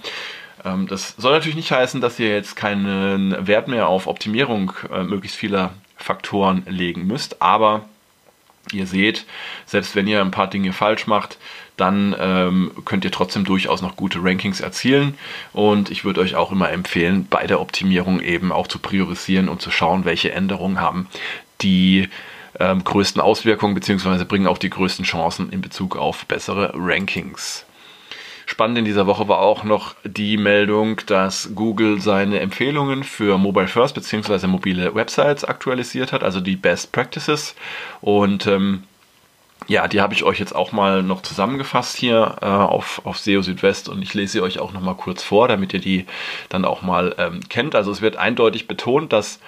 Ähm, 0.65 0.87
das 0.87 1.15
soll 1.17 1.31
natürlich 1.33 1.55
nicht 1.55 1.71
heißen, 1.71 2.01
dass 2.01 2.19
ihr 2.19 2.29
jetzt 2.29 2.55
keinen 2.55 3.47
Wert 3.47 3.67
mehr 3.67 3.87
auf 3.87 4.07
Optimierung 4.07 4.73
äh, 4.91 5.03
möglichst 5.03 5.37
vieler 5.37 5.71
Faktoren 5.97 6.63
legen 6.67 7.07
müsst. 7.07 7.41
Aber 7.41 7.85
ihr 8.71 8.87
seht, 8.87 9.25
selbst 9.65 9.95
wenn 9.95 10.07
ihr 10.07 10.21
ein 10.21 10.31
paar 10.31 10.49
Dinge 10.49 10.73
falsch 10.73 11.07
macht, 11.07 11.37
dann 11.77 12.15
ähm, 12.17 12.71
könnt 12.85 13.03
ihr 13.03 13.11
trotzdem 13.11 13.43
durchaus 13.43 13.81
noch 13.81 13.95
gute 13.95 14.23
Rankings 14.23 14.61
erzielen. 14.61 15.17
Und 15.51 15.91
ich 15.91 16.05
würde 16.05 16.21
euch 16.21 16.35
auch 16.35 16.51
immer 16.51 16.71
empfehlen, 16.71 17.27
bei 17.29 17.47
der 17.47 17.59
Optimierung 17.59 18.21
eben 18.21 18.51
auch 18.51 18.67
zu 18.67 18.79
priorisieren 18.79 19.49
und 19.49 19.61
zu 19.61 19.71
schauen, 19.71 20.05
welche 20.05 20.31
Änderungen 20.31 20.79
haben 20.79 21.07
die 21.61 22.09
ähm, 22.59 22.83
größten 22.83 23.21
Auswirkungen 23.21 23.75
beziehungsweise 23.75 24.25
bringen 24.25 24.47
auch 24.47 24.57
die 24.57 24.69
größten 24.69 25.05
Chancen 25.05 25.51
in 25.51 25.61
Bezug 25.61 25.97
auf 25.97 26.25
bessere 26.25 26.71
Rankings. 26.75 27.64
Spannend 28.55 28.77
in 28.77 28.85
dieser 28.85 29.05
Woche 29.05 29.27
war 29.27 29.39
auch 29.39 29.65
noch 29.65 29.95
die 30.05 30.37
Meldung, 30.37 31.01
dass 31.07 31.49
Google 31.55 31.99
seine 31.99 32.39
Empfehlungen 32.39 33.03
für 33.03 33.37
Mobile 33.37 33.67
First 33.67 33.95
bzw. 33.95 34.47
mobile 34.47 34.95
Websites 34.95 35.43
aktualisiert 35.43 36.13
hat, 36.13 36.23
also 36.23 36.39
die 36.39 36.55
Best 36.55 36.93
Practices. 36.93 37.53
Und 37.99 38.47
ähm, 38.47 38.83
ja, 39.67 39.89
die 39.89 39.99
habe 39.99 40.13
ich 40.13 40.23
euch 40.23 40.39
jetzt 40.39 40.55
auch 40.55 40.71
mal 40.71 41.03
noch 41.03 41.21
zusammengefasst 41.21 41.97
hier 41.97 42.37
äh, 42.41 42.45
auf, 42.45 43.01
auf 43.03 43.17
SEO 43.17 43.41
Südwest 43.41 43.89
und 43.89 44.01
ich 44.01 44.13
lese 44.13 44.31
sie 44.31 44.41
euch 44.41 44.59
auch 44.59 44.71
noch 44.71 44.79
mal 44.79 44.95
kurz 44.95 45.21
vor, 45.21 45.49
damit 45.49 45.73
ihr 45.73 45.81
die 45.81 46.05
dann 46.47 46.63
auch 46.63 46.81
mal 46.81 47.13
ähm, 47.17 47.41
kennt. 47.49 47.75
Also 47.75 47.91
es 47.91 48.01
wird 48.01 48.15
eindeutig 48.15 48.69
betont, 48.69 49.11
dass 49.11 49.41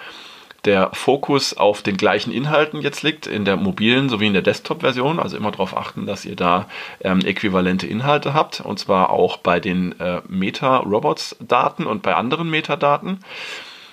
der 0.64 0.90
Fokus 0.92 1.56
auf 1.56 1.82
den 1.82 1.96
gleichen 1.96 2.32
Inhalten 2.32 2.80
jetzt 2.80 3.02
liegt, 3.02 3.26
in 3.26 3.44
der 3.44 3.56
mobilen 3.56 4.08
sowie 4.08 4.26
in 4.26 4.32
der 4.32 4.42
Desktop-Version. 4.42 5.20
Also 5.20 5.36
immer 5.36 5.52
darauf 5.52 5.76
achten, 5.76 6.06
dass 6.06 6.24
ihr 6.24 6.36
da 6.36 6.68
ähm, 7.00 7.20
äquivalente 7.20 7.86
Inhalte 7.86 8.34
habt. 8.34 8.60
Und 8.60 8.78
zwar 8.78 9.10
auch 9.10 9.38
bei 9.38 9.60
den 9.60 9.98
äh, 10.00 10.20
Meta-Robots-Daten 10.28 11.86
und 11.86 12.02
bei 12.02 12.14
anderen 12.14 12.50
Metadaten. 12.50 13.20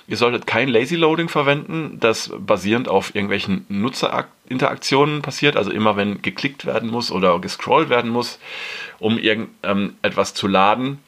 Ihr 0.07 0.17
solltet 0.17 0.45
kein 0.45 0.69
Lazy 0.69 0.95
Loading 0.95 1.29
verwenden, 1.29 1.97
das 1.99 2.31
basierend 2.37 2.87
auf 2.87 3.15
irgendwelchen 3.15 3.65
Nutzerinteraktionen 3.69 5.23
passiert. 5.23 5.57
Also 5.57 5.71
immer 5.71 5.97
wenn 5.97 6.21
geklickt 6.21 6.65
werden 6.65 6.91
muss 6.91 7.11
oder 7.11 7.39
gescrollt 7.39 7.89
werden 7.89 8.11
muss, 8.11 8.39
um 8.99 9.17
irgendetwas 9.17 10.29
ähm, 10.29 10.35
zu 10.35 10.47
laden, 10.47 10.99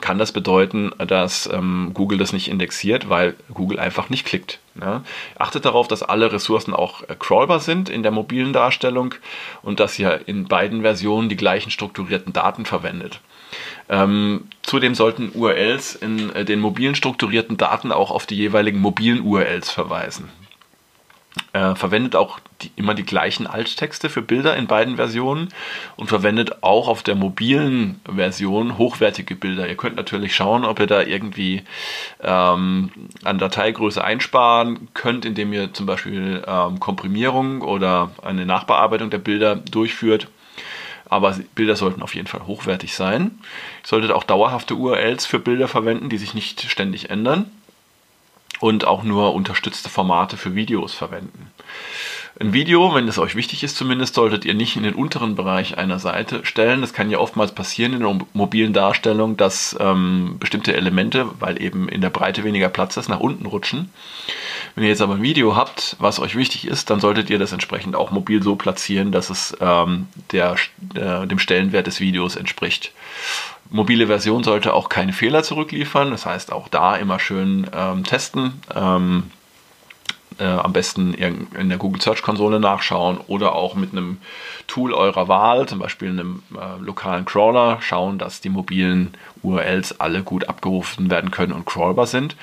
kann 0.00 0.18
das 0.18 0.32
bedeuten, 0.32 0.92
dass 0.98 1.48
ähm, 1.52 1.92
Google 1.94 2.18
das 2.18 2.32
nicht 2.32 2.48
indexiert, 2.48 3.08
weil 3.08 3.34
Google 3.52 3.78
einfach 3.78 4.10
nicht 4.10 4.26
klickt. 4.26 4.58
Ja. 4.80 5.04
Achtet 5.38 5.64
darauf, 5.64 5.86
dass 5.86 6.02
alle 6.02 6.32
Ressourcen 6.32 6.74
auch 6.74 7.02
äh, 7.02 7.14
crawlbar 7.18 7.60
sind 7.60 7.88
in 7.88 8.02
der 8.02 8.10
mobilen 8.10 8.52
Darstellung 8.52 9.14
und 9.62 9.78
dass 9.80 9.98
ihr 9.98 10.22
in 10.26 10.46
beiden 10.46 10.82
Versionen 10.82 11.28
die 11.28 11.36
gleichen 11.36 11.70
strukturierten 11.70 12.32
Daten 12.32 12.66
verwendet. 12.66 13.20
Ähm, 13.88 14.48
zudem 14.62 14.94
sollten 14.94 15.30
URLs 15.32 15.94
in 15.94 16.34
äh, 16.34 16.44
den 16.44 16.58
mobilen 16.58 16.94
strukturierten 16.94 17.56
Daten 17.56 17.92
auch 17.92 18.10
auf 18.10 18.26
die 18.26 18.36
jeweiligen 18.36 18.80
mobilen 18.80 19.20
URLs 19.20 19.70
verweisen. 19.70 20.28
Äh, 21.52 21.74
verwendet 21.74 22.16
auch 22.16 22.40
die, 22.62 22.70
immer 22.76 22.94
die 22.94 23.04
gleichen 23.04 23.46
Alttexte 23.46 24.08
für 24.08 24.22
Bilder 24.22 24.56
in 24.56 24.66
beiden 24.66 24.96
Versionen 24.96 25.48
und 25.96 26.08
verwendet 26.08 26.62
auch 26.62 26.88
auf 26.88 27.02
der 27.02 27.14
mobilen 27.14 28.00
Version 28.12 28.78
hochwertige 28.78 29.36
Bilder. 29.36 29.68
Ihr 29.68 29.76
könnt 29.76 29.96
natürlich 29.96 30.34
schauen, 30.34 30.64
ob 30.64 30.80
ihr 30.80 30.86
da 30.86 31.02
irgendwie 31.02 31.62
ähm, 32.22 32.90
an 33.22 33.38
Dateigröße 33.38 34.02
einsparen 34.02 34.88
könnt, 34.94 35.24
indem 35.24 35.52
ihr 35.52 35.72
zum 35.72 35.86
Beispiel 35.86 36.42
ähm, 36.46 36.80
Komprimierung 36.80 37.62
oder 37.62 38.10
eine 38.22 38.46
Nachbearbeitung 38.46 39.10
der 39.10 39.18
Bilder 39.18 39.56
durchführt. 39.56 40.28
Aber 41.08 41.36
Bilder 41.54 41.76
sollten 41.76 42.02
auf 42.02 42.14
jeden 42.14 42.26
Fall 42.26 42.46
hochwertig 42.46 42.94
sein. 42.94 43.38
Ihr 43.82 43.86
solltet 43.88 44.10
auch 44.10 44.24
dauerhafte 44.24 44.74
URLs 44.74 45.26
für 45.26 45.38
Bilder 45.38 45.68
verwenden, 45.68 46.08
die 46.08 46.18
sich 46.18 46.34
nicht 46.34 46.62
ständig 46.62 47.10
ändern 47.10 47.50
und 48.60 48.86
auch 48.86 49.02
nur 49.02 49.34
unterstützte 49.34 49.88
Formate 49.88 50.36
für 50.36 50.54
Videos 50.54 50.94
verwenden. 50.94 51.52
Ein 52.40 52.52
Video, 52.52 52.92
wenn 52.92 53.06
es 53.06 53.18
euch 53.18 53.36
wichtig 53.36 53.62
ist 53.62 53.76
zumindest, 53.76 54.16
solltet 54.16 54.44
ihr 54.44 54.54
nicht 54.54 54.76
in 54.76 54.82
den 54.82 54.94
unteren 54.94 55.36
Bereich 55.36 55.78
einer 55.78 56.00
Seite 56.00 56.44
stellen. 56.44 56.80
Das 56.80 56.92
kann 56.92 57.08
ja 57.08 57.18
oftmals 57.18 57.52
passieren 57.52 57.92
in 57.92 58.00
der 58.00 58.18
mobilen 58.32 58.72
Darstellung, 58.72 59.36
dass 59.36 59.76
ähm, 59.78 60.36
bestimmte 60.40 60.74
Elemente, 60.74 61.26
weil 61.38 61.62
eben 61.62 61.88
in 61.88 62.00
der 62.00 62.10
Breite 62.10 62.42
weniger 62.42 62.68
Platz 62.68 62.96
ist, 62.96 63.08
nach 63.08 63.20
unten 63.20 63.46
rutschen. 63.46 63.90
Wenn 64.74 64.82
ihr 64.82 64.90
jetzt 64.90 65.00
aber 65.02 65.14
ein 65.14 65.22
Video 65.22 65.54
habt, 65.54 65.94
was 66.00 66.18
euch 66.18 66.34
wichtig 66.34 66.66
ist, 66.66 66.90
dann 66.90 66.98
solltet 66.98 67.30
ihr 67.30 67.38
das 67.38 67.52
entsprechend 67.52 67.94
auch 67.94 68.10
mobil 68.10 68.42
so 68.42 68.56
platzieren, 68.56 69.12
dass 69.12 69.30
es 69.30 69.56
ähm, 69.60 70.08
der, 70.32 70.56
äh, 70.96 71.28
dem 71.28 71.38
Stellenwert 71.38 71.86
des 71.86 72.00
Videos 72.00 72.34
entspricht 72.34 72.92
mobile 73.70 74.06
Version 74.06 74.44
sollte 74.44 74.74
auch 74.74 74.88
keine 74.88 75.12
Fehler 75.12 75.42
zurückliefern. 75.42 76.10
Das 76.10 76.26
heißt, 76.26 76.52
auch 76.52 76.68
da 76.68 76.96
immer 76.96 77.18
schön 77.18 77.66
ähm, 77.74 78.04
testen. 78.04 78.60
Ähm, 78.72 79.24
äh, 80.38 80.44
am 80.44 80.72
besten 80.72 81.14
in 81.14 81.68
der 81.68 81.78
Google 81.78 82.00
Search 82.00 82.22
Konsole 82.22 82.60
nachschauen 82.60 83.18
oder 83.26 83.54
auch 83.54 83.74
mit 83.74 83.92
einem 83.92 84.18
Tool 84.66 84.92
eurer 84.92 85.28
Wahl, 85.28 85.66
zum 85.68 85.78
Beispiel 85.78 86.08
einem 86.10 86.42
äh, 86.54 86.80
lokalen 86.80 87.24
Crawler, 87.24 87.78
schauen, 87.80 88.18
dass 88.18 88.40
die 88.40 88.48
mobilen 88.48 89.14
URLs 89.42 90.00
alle 90.00 90.22
gut 90.22 90.48
abgerufen 90.48 91.10
werden 91.10 91.30
können 91.30 91.52
und 91.52 91.66
crawlbar 91.66 92.06
sind. 92.06 92.36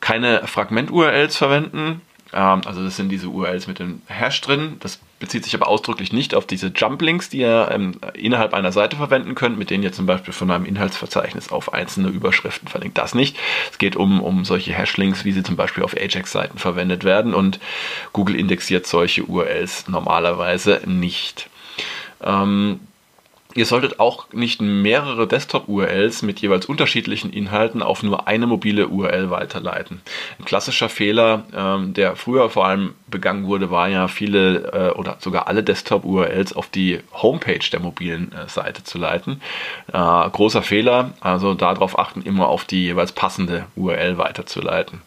Keine 0.00 0.46
Fragment-URLs 0.46 1.36
verwenden, 1.36 2.00
also 2.38 2.84
das 2.84 2.96
sind 2.96 3.08
diese 3.08 3.28
URLs 3.28 3.66
mit 3.66 3.78
dem 3.80 4.02
Hash 4.06 4.40
drin. 4.40 4.76
Das 4.80 5.00
bezieht 5.18 5.44
sich 5.44 5.54
aber 5.54 5.66
ausdrücklich 5.66 6.12
nicht 6.12 6.34
auf 6.34 6.46
diese 6.46 6.68
Jump-Links, 6.68 7.28
die 7.28 7.38
ihr 7.38 7.68
ähm, 7.72 7.94
innerhalb 8.14 8.54
einer 8.54 8.72
Seite 8.72 8.96
verwenden 8.96 9.34
könnt, 9.34 9.58
mit 9.58 9.70
denen 9.70 9.82
ihr 9.82 9.92
zum 9.92 10.06
Beispiel 10.06 10.32
von 10.32 10.50
einem 10.50 10.64
Inhaltsverzeichnis 10.64 11.50
auf 11.50 11.74
einzelne 11.74 12.08
Überschriften 12.08 12.68
verlinkt. 12.68 12.98
Das 12.98 13.14
nicht. 13.14 13.36
Es 13.70 13.78
geht 13.78 13.96
um, 13.96 14.20
um 14.20 14.44
solche 14.44 14.72
Hash-Links, 14.72 15.24
wie 15.24 15.32
sie 15.32 15.42
zum 15.42 15.56
Beispiel 15.56 15.82
auf 15.82 15.96
Ajax-Seiten 15.96 16.58
verwendet 16.58 17.04
werden 17.04 17.34
und 17.34 17.58
Google 18.12 18.36
indexiert 18.36 18.86
solche 18.86 19.24
URLs 19.24 19.88
normalerweise 19.88 20.82
nicht. 20.86 21.50
Ähm, 22.22 22.80
Ihr 23.54 23.66
solltet 23.66 23.98
auch 23.98 24.32
nicht 24.32 24.60
mehrere 24.62 25.26
Desktop-URLs 25.26 26.22
mit 26.22 26.40
jeweils 26.40 26.66
unterschiedlichen 26.66 27.32
Inhalten 27.32 27.82
auf 27.82 28.02
nur 28.02 28.28
eine 28.28 28.46
mobile 28.46 28.88
URL 28.88 29.30
weiterleiten. 29.30 30.02
Ein 30.38 30.44
klassischer 30.44 30.88
Fehler, 30.88 31.44
ähm, 31.54 31.92
der 31.92 32.14
früher 32.14 32.48
vor 32.48 32.66
allem 32.66 32.94
begangen 33.08 33.46
wurde, 33.46 33.70
war 33.70 33.88
ja 33.88 34.06
viele 34.06 34.72
äh, 34.72 34.98
oder 34.98 35.16
sogar 35.18 35.48
alle 35.48 35.64
Desktop-URLs 35.64 36.52
auf 36.52 36.68
die 36.68 37.00
Homepage 37.12 37.68
der 37.72 37.80
mobilen 37.80 38.30
äh, 38.32 38.48
Seite 38.48 38.84
zu 38.84 38.98
leiten. 38.98 39.40
Äh, 39.92 39.98
großer 40.30 40.62
Fehler, 40.62 41.12
also 41.20 41.54
darauf 41.54 41.98
achten, 41.98 42.22
immer 42.22 42.48
auf 42.48 42.64
die 42.64 42.84
jeweils 42.84 43.10
passende 43.10 43.66
URL 43.74 44.16
weiterzuleiten. 44.16 45.00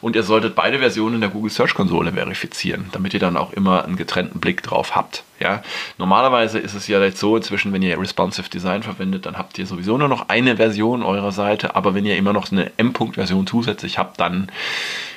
Und 0.00 0.16
ihr 0.16 0.22
solltet 0.22 0.54
beide 0.54 0.78
Versionen 0.78 1.20
der 1.20 1.30
Google 1.30 1.50
Search 1.50 1.74
Konsole 1.74 2.12
verifizieren, 2.12 2.88
damit 2.92 3.12
ihr 3.12 3.20
dann 3.20 3.36
auch 3.36 3.52
immer 3.52 3.84
einen 3.84 3.96
getrennten 3.96 4.40
Blick 4.40 4.62
drauf 4.62 4.96
habt. 4.96 5.24
Ja, 5.40 5.62
normalerweise 5.96 6.58
ist 6.58 6.74
es 6.74 6.86
ja 6.86 7.10
so, 7.12 7.34
inzwischen, 7.36 7.72
wenn 7.72 7.80
ihr 7.80 7.98
Responsive 7.98 8.50
Design 8.50 8.82
verwendet, 8.82 9.24
dann 9.24 9.38
habt 9.38 9.58
ihr 9.58 9.66
sowieso 9.66 9.96
nur 9.96 10.08
noch 10.08 10.28
eine 10.28 10.56
Version 10.56 11.02
eurer 11.02 11.32
Seite, 11.32 11.74
aber 11.74 11.94
wenn 11.94 12.04
ihr 12.04 12.18
immer 12.18 12.34
noch 12.34 12.52
eine 12.52 12.70
M-Punkt-Version 12.76 13.46
zusätzlich 13.46 13.96
habt, 13.96 14.20
dann 14.20 14.52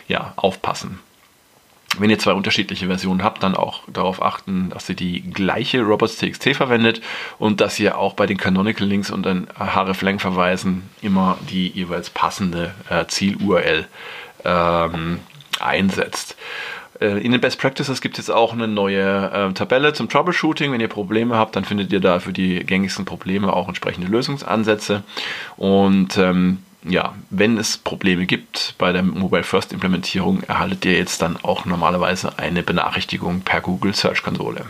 ja, 0.08 0.34
aufpassen. 0.38 1.00
Wenn 2.00 2.10
ihr 2.10 2.18
zwei 2.18 2.34
unterschiedliche 2.34 2.88
Versionen 2.88 3.22
habt, 3.22 3.44
dann 3.44 3.56
auch 3.56 3.82
darauf 3.88 4.22
achten, 4.22 4.70
dass 4.70 4.89
ihr 4.89 4.96
die 4.96 5.22
gleiche 5.22 5.82
Robots.txt 5.82 6.56
verwendet 6.56 7.01
und 7.38 7.62
dass 7.62 7.80
ihr 7.80 7.98
auch 7.98 8.13
bei 8.13 8.25
den 8.25 8.38
Canonical 8.38 8.88
Links 8.88 9.12
und 9.12 9.25
den 9.25 9.48
hreflang 9.60 10.20
verweisen 10.20 10.89
immer 11.01 11.38
die 11.50 11.68
jeweils 11.68 12.10
passende 12.10 12.74
äh, 12.89 13.06
Ziel-URL 13.06 13.86
ähm, 14.44 15.20
einsetzt. 15.60 16.36
Äh, 17.03 17.19
in 17.19 17.31
den 17.33 17.41
Best 17.41 17.60
Practices 17.60 18.01
gibt 18.01 18.17
es 18.17 18.27
jetzt 18.27 18.36
auch 18.36 18.53
eine 18.53 18.67
neue 18.67 19.31
äh, 19.31 19.53
Tabelle 19.53 19.93
zum 19.93 20.10
Troubleshooting. 20.10 20.72
Wenn 20.72 20.79
ihr 20.79 20.88
Probleme 20.88 21.36
habt, 21.36 21.55
dann 21.55 21.65
findet 21.65 21.91
ihr 21.91 22.00
da 22.00 22.19
für 22.19 22.33
die 22.33 22.63
gängigsten 22.63 23.05
Probleme 23.05 23.51
auch 23.51 23.67
entsprechende 23.67 24.07
Lösungsansätze. 24.07 25.03
Und 25.57 26.17
ähm, 26.17 26.60
ja, 26.86 27.13
wenn 27.29 27.57
es 27.57 27.77
Probleme 27.77 28.25
gibt 28.25 28.75
bei 28.77 28.91
der 28.91 29.03
Mobile 29.03 29.43
First 29.43 29.74
Implementierung, 29.74 30.43
erhaltet 30.43 30.86
ihr 30.86 30.93
jetzt 30.93 31.22
dann 31.22 31.38
auch 31.43 31.65
normalerweise 31.65 32.38
eine 32.39 32.63
Benachrichtigung 32.63 33.41
per 33.41 33.62
Google 33.62 33.93
Search 33.93 34.24
Konsole. 34.24 34.65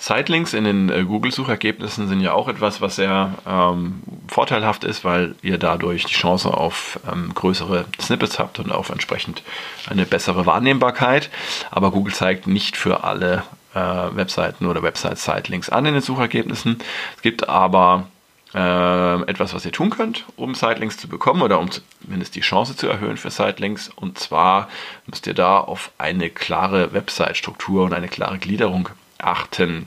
Sitelinks 0.00 0.54
in 0.54 0.64
den 0.64 0.88
äh, 0.88 1.04
Google-Suchergebnissen 1.04 2.08
sind 2.08 2.22
ja 2.22 2.32
auch 2.32 2.48
etwas, 2.48 2.80
was 2.80 2.96
sehr 2.96 3.34
ähm, 3.46 4.00
vorteilhaft 4.28 4.82
ist, 4.82 5.04
weil 5.04 5.34
ihr 5.42 5.58
dadurch 5.58 6.06
die 6.06 6.14
Chance 6.14 6.54
auf 6.54 6.98
ähm, 7.12 7.34
größere 7.34 7.84
Snippets 8.00 8.38
habt 8.38 8.58
und 8.58 8.72
auf 8.72 8.88
entsprechend 8.88 9.42
eine 9.90 10.06
bessere 10.06 10.46
Wahrnehmbarkeit. 10.46 11.28
Aber 11.70 11.90
Google 11.90 12.14
zeigt 12.14 12.46
nicht 12.46 12.78
für 12.78 13.04
alle 13.04 13.42
äh, 13.74 13.78
Webseiten 13.78 14.64
oder 14.64 14.82
Website-Sitelinks 14.82 15.68
an 15.68 15.84
in 15.84 15.92
den 15.92 16.02
Suchergebnissen. 16.02 16.78
Es 17.16 17.20
gibt 17.20 17.50
aber 17.50 18.06
äh, 18.54 19.22
etwas, 19.24 19.52
was 19.52 19.66
ihr 19.66 19.72
tun 19.72 19.90
könnt, 19.90 20.24
um 20.36 20.54
Sitelinks 20.54 20.96
zu 20.96 21.08
bekommen 21.08 21.42
oder 21.42 21.60
um 21.60 21.68
zumindest 21.70 22.34
die 22.36 22.40
Chance 22.40 22.74
zu 22.74 22.88
erhöhen 22.88 23.18
für 23.18 23.30
Sitelinks. 23.30 23.90
Und 23.94 24.18
zwar 24.18 24.70
müsst 25.06 25.26
ihr 25.26 25.34
da 25.34 25.58
auf 25.58 25.90
eine 25.98 26.30
klare 26.30 26.94
Website-Struktur 26.94 27.84
und 27.84 27.92
eine 27.92 28.08
klare 28.08 28.38
Gliederung 28.38 28.88
achten. 29.22 29.86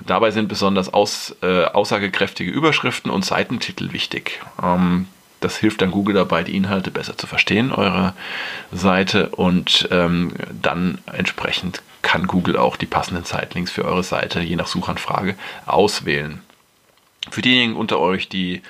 Dabei 0.00 0.30
sind 0.30 0.48
besonders 0.48 0.92
aus, 0.92 1.36
äh, 1.42 1.64
aussagekräftige 1.64 2.50
Überschriften 2.50 3.10
und 3.10 3.24
Seitentitel 3.24 3.92
wichtig. 3.92 4.40
Ähm, 4.62 5.06
das 5.40 5.56
hilft 5.56 5.80
dann 5.80 5.90
Google 5.90 6.14
dabei, 6.14 6.42
die 6.42 6.54
Inhalte 6.54 6.90
besser 6.90 7.16
zu 7.16 7.26
verstehen, 7.26 7.72
eure 7.72 8.12
Seite, 8.72 9.30
und 9.30 9.88
ähm, 9.90 10.32
dann 10.50 10.98
entsprechend 11.06 11.82
kann 12.02 12.26
Google 12.26 12.56
auch 12.56 12.76
die 12.76 12.86
passenden 12.86 13.24
Sitelinks 13.24 13.70
für 13.70 13.84
eure 13.84 14.02
Seite 14.02 14.40
je 14.40 14.56
nach 14.56 14.66
Suchanfrage 14.66 15.34
auswählen. 15.66 16.42
Für 17.30 17.42
diejenigen 17.42 17.76
unter 17.76 18.00
euch, 18.00 18.28
die 18.28 18.62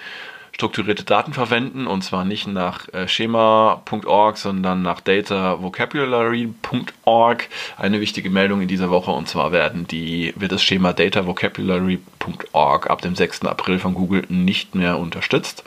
strukturierte 0.61 1.05
Daten 1.05 1.33
verwenden 1.33 1.87
und 1.87 2.02
zwar 2.02 2.26
nicht 2.26 2.47
nach 2.47 2.87
äh, 2.93 3.09
schema.org, 3.09 4.37
sondern 4.37 4.83
nach 4.83 5.00
datavocabulary.org. 5.00 7.49
Eine 7.79 8.02
wichtige 8.02 8.29
Meldung 8.29 8.61
in 8.61 8.69
dieser 8.69 8.90
Woche 8.90 9.11
und 9.11 9.26
zwar 9.26 9.52
werden 9.52 9.87
die, 9.87 10.35
wird 10.37 10.52
das 10.52 10.62
Schema 10.62 10.93
datavocabulary.org 10.93 12.90
ab 12.90 13.00
dem 13.00 13.17
6. 13.17 13.47
April 13.47 13.79
von 13.79 13.95
Google 13.95 14.25
nicht 14.29 14.75
mehr 14.75 14.99
unterstützt. 14.99 15.64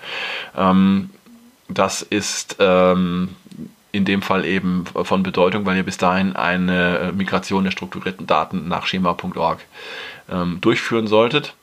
Ähm, 0.56 1.10
das 1.70 2.04
ist 2.04 2.58
ähm, 2.60 3.30
in 3.92 4.06
dem 4.06 4.22
Fall 4.22 4.46
eben 4.46 4.86
von 4.86 5.24
Bedeutung, 5.24 5.66
weil 5.66 5.78
ihr 5.78 5.84
bis 5.84 5.98
dahin 5.98 6.36
eine 6.36 7.12
Migration 7.16 7.64
der 7.64 7.72
strukturierten 7.72 8.28
Daten 8.28 8.68
nach 8.68 8.86
schema.org 8.86 9.58
ähm, 10.30 10.62
durchführen 10.62 11.08
solltet. 11.08 11.56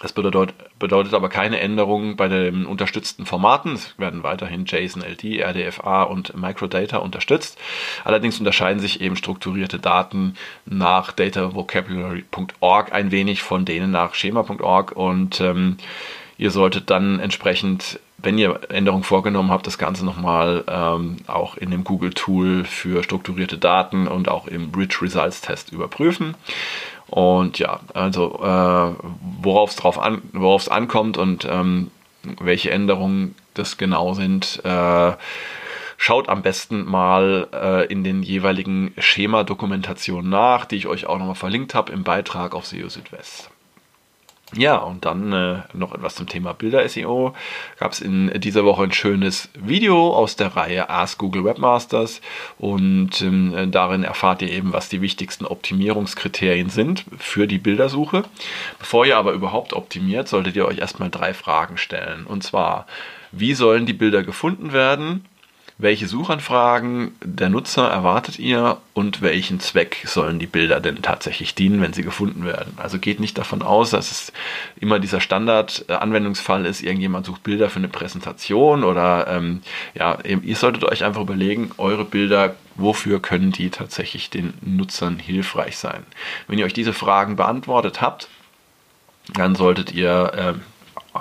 Das 0.00 0.12
bedeutet, 0.12 0.54
bedeutet 0.78 1.12
aber 1.12 1.28
keine 1.28 1.58
Änderungen 1.58 2.14
bei 2.14 2.28
den 2.28 2.66
unterstützten 2.66 3.26
Formaten. 3.26 3.74
Es 3.74 3.98
werden 3.98 4.22
weiterhin 4.22 4.64
JSON, 4.64 5.02
LD, 5.02 5.42
RDFA 5.42 6.04
und 6.04 6.36
Microdata 6.36 6.98
unterstützt. 6.98 7.58
Allerdings 8.04 8.38
unterscheiden 8.38 8.80
sich 8.80 9.00
eben 9.00 9.16
strukturierte 9.16 9.80
Daten 9.80 10.34
nach 10.66 11.10
datavocabulary.org 11.10 12.92
ein 12.92 13.10
wenig 13.10 13.42
von 13.42 13.64
denen 13.64 13.90
nach 13.90 14.14
schema.org 14.14 14.92
und 14.92 15.40
ähm, 15.40 15.78
ihr 16.36 16.52
solltet 16.52 16.90
dann 16.90 17.18
entsprechend, 17.18 17.98
wenn 18.18 18.38
ihr 18.38 18.60
Änderungen 18.68 19.02
vorgenommen 19.02 19.50
habt, 19.50 19.66
das 19.66 19.78
Ganze 19.78 20.04
nochmal 20.04 20.62
ähm, 20.68 21.16
auch 21.26 21.56
in 21.56 21.72
dem 21.72 21.82
Google-Tool 21.82 22.64
für 22.64 23.02
strukturierte 23.02 23.58
Daten 23.58 24.06
und 24.06 24.28
auch 24.28 24.46
im 24.46 24.70
Rich 24.76 25.02
Results 25.02 25.40
Test 25.40 25.72
überprüfen. 25.72 26.36
Und 27.08 27.58
ja, 27.58 27.80
also 27.94 28.38
äh, 28.42 29.04
worauf 29.42 29.70
es 29.70 29.76
drauf 29.76 29.98
an, 29.98 30.22
worauf 30.32 30.62
es 30.62 30.68
ankommt 30.68 31.16
und 31.16 31.46
ähm, 31.50 31.90
welche 32.40 32.70
Änderungen 32.70 33.34
das 33.54 33.78
genau 33.78 34.14
sind, 34.14 34.62
äh, 34.64 35.12
schaut 35.96 36.28
am 36.28 36.42
besten 36.42 36.84
mal 36.84 37.48
äh, 37.52 37.86
in 37.86 38.04
den 38.04 38.22
jeweiligen 38.22 38.92
Schema-Dokumentationen 38.98 40.30
nach, 40.30 40.64
die 40.66 40.76
ich 40.76 40.86
euch 40.86 41.06
auch 41.06 41.18
nochmal 41.18 41.34
verlinkt 41.34 41.74
habe 41.74 41.92
im 41.92 42.04
Beitrag 42.04 42.54
auf 42.54 42.66
SEO 42.66 42.88
Südwest. 42.88 43.50
Ja, 44.56 44.76
und 44.76 45.04
dann 45.04 45.32
äh, 45.32 45.58
noch 45.74 45.94
etwas 45.94 46.14
zum 46.14 46.26
Thema 46.26 46.54
Bilder-SEO. 46.54 47.34
Gab 47.78 47.92
es 47.92 48.00
in 48.00 48.32
dieser 48.40 48.64
Woche 48.64 48.84
ein 48.84 48.92
schönes 48.92 49.50
Video 49.54 50.14
aus 50.14 50.36
der 50.36 50.56
Reihe 50.56 50.88
Ask 50.88 51.18
Google 51.18 51.44
Webmasters 51.44 52.22
und 52.56 53.20
ähm, 53.20 53.70
darin 53.70 54.04
erfahrt 54.04 54.40
ihr 54.40 54.50
eben, 54.50 54.72
was 54.72 54.88
die 54.88 55.02
wichtigsten 55.02 55.44
Optimierungskriterien 55.44 56.70
sind 56.70 57.04
für 57.18 57.46
die 57.46 57.58
Bildersuche. 57.58 58.24
Bevor 58.78 59.04
ihr 59.04 59.18
aber 59.18 59.32
überhaupt 59.32 59.74
optimiert, 59.74 60.28
solltet 60.28 60.56
ihr 60.56 60.66
euch 60.66 60.78
erstmal 60.78 61.10
drei 61.10 61.34
Fragen 61.34 61.76
stellen. 61.76 62.24
Und 62.24 62.42
zwar, 62.42 62.86
wie 63.32 63.52
sollen 63.52 63.84
die 63.84 63.92
Bilder 63.92 64.22
gefunden 64.22 64.72
werden? 64.72 65.26
Welche 65.80 66.08
Suchanfragen 66.08 67.12
der 67.22 67.48
Nutzer 67.48 67.88
erwartet 67.88 68.40
ihr 68.40 68.78
und 68.94 69.22
welchen 69.22 69.60
Zweck 69.60 70.02
sollen 70.04 70.40
die 70.40 70.48
Bilder 70.48 70.80
denn 70.80 71.02
tatsächlich 71.02 71.54
dienen, 71.54 71.80
wenn 71.80 71.92
sie 71.92 72.02
gefunden 72.02 72.44
werden. 72.44 72.72
Also 72.78 72.98
geht 72.98 73.20
nicht 73.20 73.38
davon 73.38 73.62
aus, 73.62 73.90
dass 73.90 74.10
es 74.10 74.32
immer 74.80 74.98
dieser 74.98 75.20
Standard-Anwendungsfall 75.20 76.66
ist, 76.66 76.82
irgendjemand 76.82 77.26
sucht 77.26 77.44
Bilder 77.44 77.70
für 77.70 77.78
eine 77.78 77.86
Präsentation 77.86 78.82
oder 78.82 79.28
ähm, 79.28 79.60
ja, 79.94 80.18
ihr 80.24 80.56
solltet 80.56 80.82
euch 80.82 81.04
einfach 81.04 81.22
überlegen, 81.22 81.70
eure 81.78 82.04
Bilder 82.04 82.56
wofür 82.74 83.20
können 83.20 83.52
die 83.52 83.70
tatsächlich 83.70 84.30
den 84.30 84.54
Nutzern 84.60 85.18
hilfreich 85.18 85.76
sein. 85.76 86.04
Wenn 86.48 86.58
ihr 86.58 86.64
euch 86.64 86.72
diese 86.72 86.92
Fragen 86.92 87.36
beantwortet 87.36 88.00
habt, 88.00 88.28
dann 89.34 89.54
solltet 89.54 89.92
ihr 89.92 90.32
äh, 90.34 90.54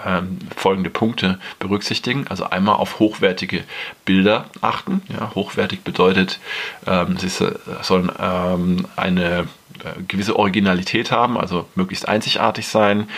ähm, 0.05 0.39
folgende 0.55 0.89
Punkte 0.89 1.39
berücksichtigen. 1.59 2.25
Also 2.27 2.49
einmal 2.49 2.75
auf 2.75 2.99
hochwertige 2.99 3.63
Bilder 4.05 4.45
achten. 4.61 5.01
Ja, 5.09 5.31
hochwertig 5.35 5.83
bedeutet, 5.83 6.39
ähm, 6.85 7.17
sie 7.17 7.29
sollen 7.29 8.11
ähm, 8.19 8.85
eine 8.95 9.47
äh, 9.83 10.01
gewisse 10.07 10.35
Originalität 10.35 11.11
haben, 11.11 11.37
also 11.37 11.67
möglichst 11.75 12.07
einzigartig 12.07 12.67
sein. 12.67 13.09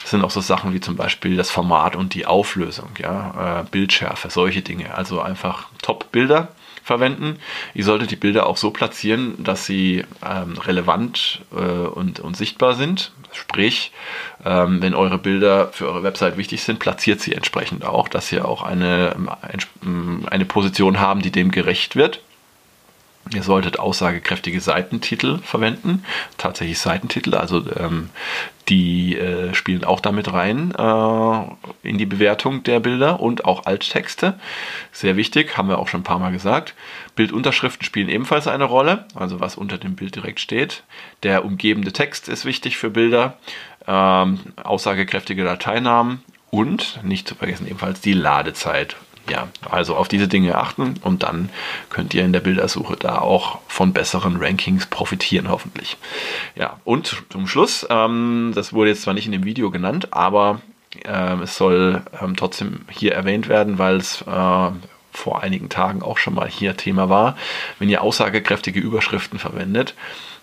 Das 0.00 0.10
sind 0.10 0.22
auch 0.22 0.30
so 0.30 0.40
Sachen 0.40 0.74
wie 0.74 0.80
zum 0.80 0.96
Beispiel 0.96 1.36
das 1.36 1.50
Format 1.50 1.96
und 1.96 2.14
die 2.14 2.26
Auflösung, 2.26 2.90
ja, 2.98 3.60
äh, 3.60 3.64
Bildschärfe, 3.70 4.30
solche 4.30 4.62
Dinge. 4.62 4.94
Also 4.94 5.20
einfach 5.20 5.68
Top-Bilder 5.82 6.48
verwenden. 6.84 7.38
Ihr 7.72 7.84
solltet 7.84 8.10
die 8.10 8.16
Bilder 8.16 8.46
auch 8.46 8.58
so 8.58 8.70
platzieren, 8.70 9.42
dass 9.42 9.64
sie 9.64 10.04
ähm, 10.24 10.58
relevant 10.58 11.40
äh, 11.52 11.56
und, 11.56 12.20
und 12.20 12.36
sichtbar 12.36 12.74
sind. 12.74 13.10
Sprich, 13.32 13.90
ähm, 14.44 14.80
wenn 14.82 14.94
eure 14.94 15.18
Bilder 15.18 15.72
für 15.72 15.88
eure 15.88 16.02
Website 16.04 16.36
wichtig 16.36 16.62
sind, 16.62 16.78
platziert 16.78 17.20
sie 17.20 17.32
entsprechend 17.32 17.84
auch, 17.84 18.08
dass 18.08 18.28
sie 18.28 18.40
auch 18.40 18.62
eine, 18.62 19.16
ähm, 19.82 20.26
eine 20.30 20.44
Position 20.44 21.00
haben, 21.00 21.22
die 21.22 21.32
dem 21.32 21.50
gerecht 21.50 21.96
wird. 21.96 22.20
Ihr 23.34 23.42
solltet 23.42 23.78
aussagekräftige 23.78 24.60
Seitentitel 24.60 25.38
verwenden, 25.38 26.04
tatsächlich 26.38 26.78
Seitentitel, 26.78 27.34
also 27.34 27.64
ähm, 27.76 28.10
die 28.68 29.16
äh, 29.16 29.54
spielen 29.54 29.84
auch 29.84 30.00
damit 30.00 30.32
rein 30.32 30.72
äh, 30.76 31.88
in 31.88 31.98
die 31.98 32.06
Bewertung 32.06 32.62
der 32.62 32.80
Bilder 32.80 33.20
und 33.20 33.44
auch 33.44 33.66
Alttexte. 33.66 34.38
Sehr 34.92 35.16
wichtig, 35.16 35.56
haben 35.56 35.68
wir 35.68 35.78
auch 35.78 35.88
schon 35.88 36.00
ein 36.00 36.04
paar 36.04 36.20
Mal 36.20 36.32
gesagt. 36.32 36.74
Bildunterschriften 37.16 37.84
spielen 37.84 38.08
ebenfalls 38.08 38.46
eine 38.46 38.64
Rolle, 38.64 39.06
also 39.14 39.40
was 39.40 39.56
unter 39.56 39.78
dem 39.78 39.96
Bild 39.96 40.14
direkt 40.14 40.40
steht. 40.40 40.84
Der 41.24 41.44
umgebende 41.44 41.92
Text 41.92 42.28
ist 42.28 42.44
wichtig 42.44 42.76
für 42.76 42.90
Bilder, 42.90 43.36
ähm, 43.86 44.38
aussagekräftige 44.62 45.44
Dateinamen 45.44 46.22
und 46.50 47.00
nicht 47.02 47.26
zu 47.26 47.34
vergessen 47.34 47.66
ebenfalls 47.66 48.00
die 48.00 48.12
Ladezeit 48.12 48.96
ja, 49.28 49.48
also 49.70 49.96
auf 49.96 50.08
diese 50.08 50.28
Dinge 50.28 50.56
achten 50.56 50.94
und 51.02 51.22
dann 51.22 51.48
könnt 51.90 52.14
ihr 52.14 52.24
in 52.24 52.32
der 52.32 52.40
Bildersuche 52.40 52.96
da 52.96 53.18
auch 53.18 53.58
von 53.68 53.92
besseren 53.92 54.36
Rankings 54.36 54.86
profitieren, 54.86 55.48
hoffentlich. 55.48 55.96
Ja, 56.54 56.78
und 56.84 57.24
zum 57.30 57.46
Schluss, 57.46 57.86
ähm, 57.88 58.52
das 58.54 58.72
wurde 58.72 58.90
jetzt 58.90 59.02
zwar 59.02 59.14
nicht 59.14 59.26
in 59.26 59.32
dem 59.32 59.44
Video 59.44 59.70
genannt, 59.70 60.12
aber 60.12 60.60
äh, 61.04 61.42
es 61.42 61.56
soll 61.56 62.02
ähm, 62.20 62.36
trotzdem 62.36 62.80
hier 62.90 63.14
erwähnt 63.14 63.48
werden, 63.48 63.78
weil 63.78 63.96
es 63.96 64.22
äh, 64.22 64.70
vor 65.12 65.42
einigen 65.42 65.68
Tagen 65.68 66.02
auch 66.02 66.18
schon 66.18 66.34
mal 66.34 66.48
hier 66.48 66.76
Thema 66.76 67.08
war. 67.08 67.36
Wenn 67.78 67.88
ihr 67.88 68.02
aussagekräftige 68.02 68.80
Überschriften 68.80 69.38
verwendet 69.38 69.94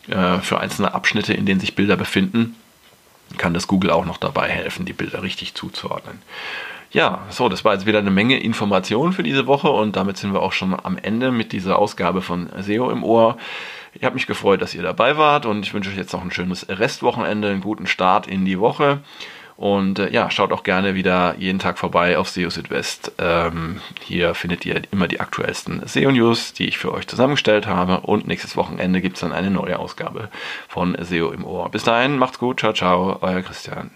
äh, 0.08 0.39
für 0.39 0.60
einzelne 0.60 0.94
Abschnitte, 0.94 1.34
in 1.34 1.46
denen 1.46 1.60
sich 1.60 1.76
Bilder 1.76 1.98
befinden, 1.98 2.56
kann 3.38 3.54
das 3.54 3.67
Google 3.67 3.91
auch 3.91 4.06
noch 4.06 4.17
dabei 4.17 4.50
helfen, 4.50 4.86
die 4.86 4.94
Bilder 4.94 5.24
richtig 5.24 5.54
zuzuordnen. 5.54 6.22
Ja, 6.92 7.26
so, 7.30 7.48
das 7.48 7.64
war 7.64 7.74
jetzt 7.74 7.86
wieder 7.86 8.00
eine 8.00 8.12
Menge 8.12 8.40
Informationen 8.40 9.14
für 9.14 9.24
diese 9.24 9.48
Woche 9.48 9.70
und 9.70 9.96
damit 9.96 10.18
sind 10.18 10.34
wir 10.34 10.42
auch 10.42 10.52
schon 10.52 10.78
am 10.78 10.98
Ende 10.98 11.32
mit 11.32 11.54
dieser 11.54 11.80
Ausgabe 11.80 12.22
von 12.22 12.50
SEO 12.60 12.92
im 12.92 13.06
Ohr. 13.06 13.38
Ich 13.94 14.04
habe 14.04 14.16
mich 14.16 14.28
gefreut, 14.28 14.62
dass 14.62 14.76
ihr 14.76 14.84
dabei 14.84 15.18
wart 15.18 15.46
und 15.46 15.66
ich 15.66 15.74
wünsche 15.74 15.90
euch 15.90 15.98
jetzt 15.98 16.12
noch 16.12 16.22
ein 16.22 16.32
schönes 16.32 16.68
Restwochenende, 16.68 17.50
einen 17.50 17.62
guten 17.62 17.88
Start 17.88 18.28
in 18.28 18.44
die 18.44 18.60
Woche. 18.60 19.00
Und 19.56 20.00
äh, 20.00 20.12
ja, 20.12 20.32
schaut 20.32 20.52
auch 20.52 20.64
gerne 20.64 20.96
wieder 20.96 21.36
jeden 21.38 21.60
Tag 21.60 21.78
vorbei 21.78 22.18
auf 22.18 22.28
SEO 22.28 22.50
Südwest. 22.50 23.12
Ähm, 23.20 23.80
hier 24.02 24.34
findet 24.34 24.66
ihr 24.66 24.82
immer 24.92 25.08
die 25.08 25.20
aktuellsten 25.20 25.86
SEO-News, 25.86 26.54
die 26.54 26.68
ich 26.68 26.78
für 26.78 26.92
euch 26.92 27.08
zusammengestellt 27.08 27.68
habe. 27.68 28.02
Und 28.02 28.28
nächstes 28.28 28.58
Wochenende 28.58 29.02
gibt 29.02 29.18
es 29.18 29.22
dann 29.22 29.34
eine 29.34 29.52
neue 29.52 29.78
Ausgabe 29.78 30.30
von 30.68 30.98
SEO 31.00 31.32
im 31.32 31.46
Ohr. 31.46 31.70
Bis 31.70 31.84
dahin, 31.84 32.18
macht's 32.18 32.40
gut, 32.40 32.60
ciao, 32.60 32.74
ciao, 32.74 33.20
euer 33.22 33.42
Christian. 33.44 33.92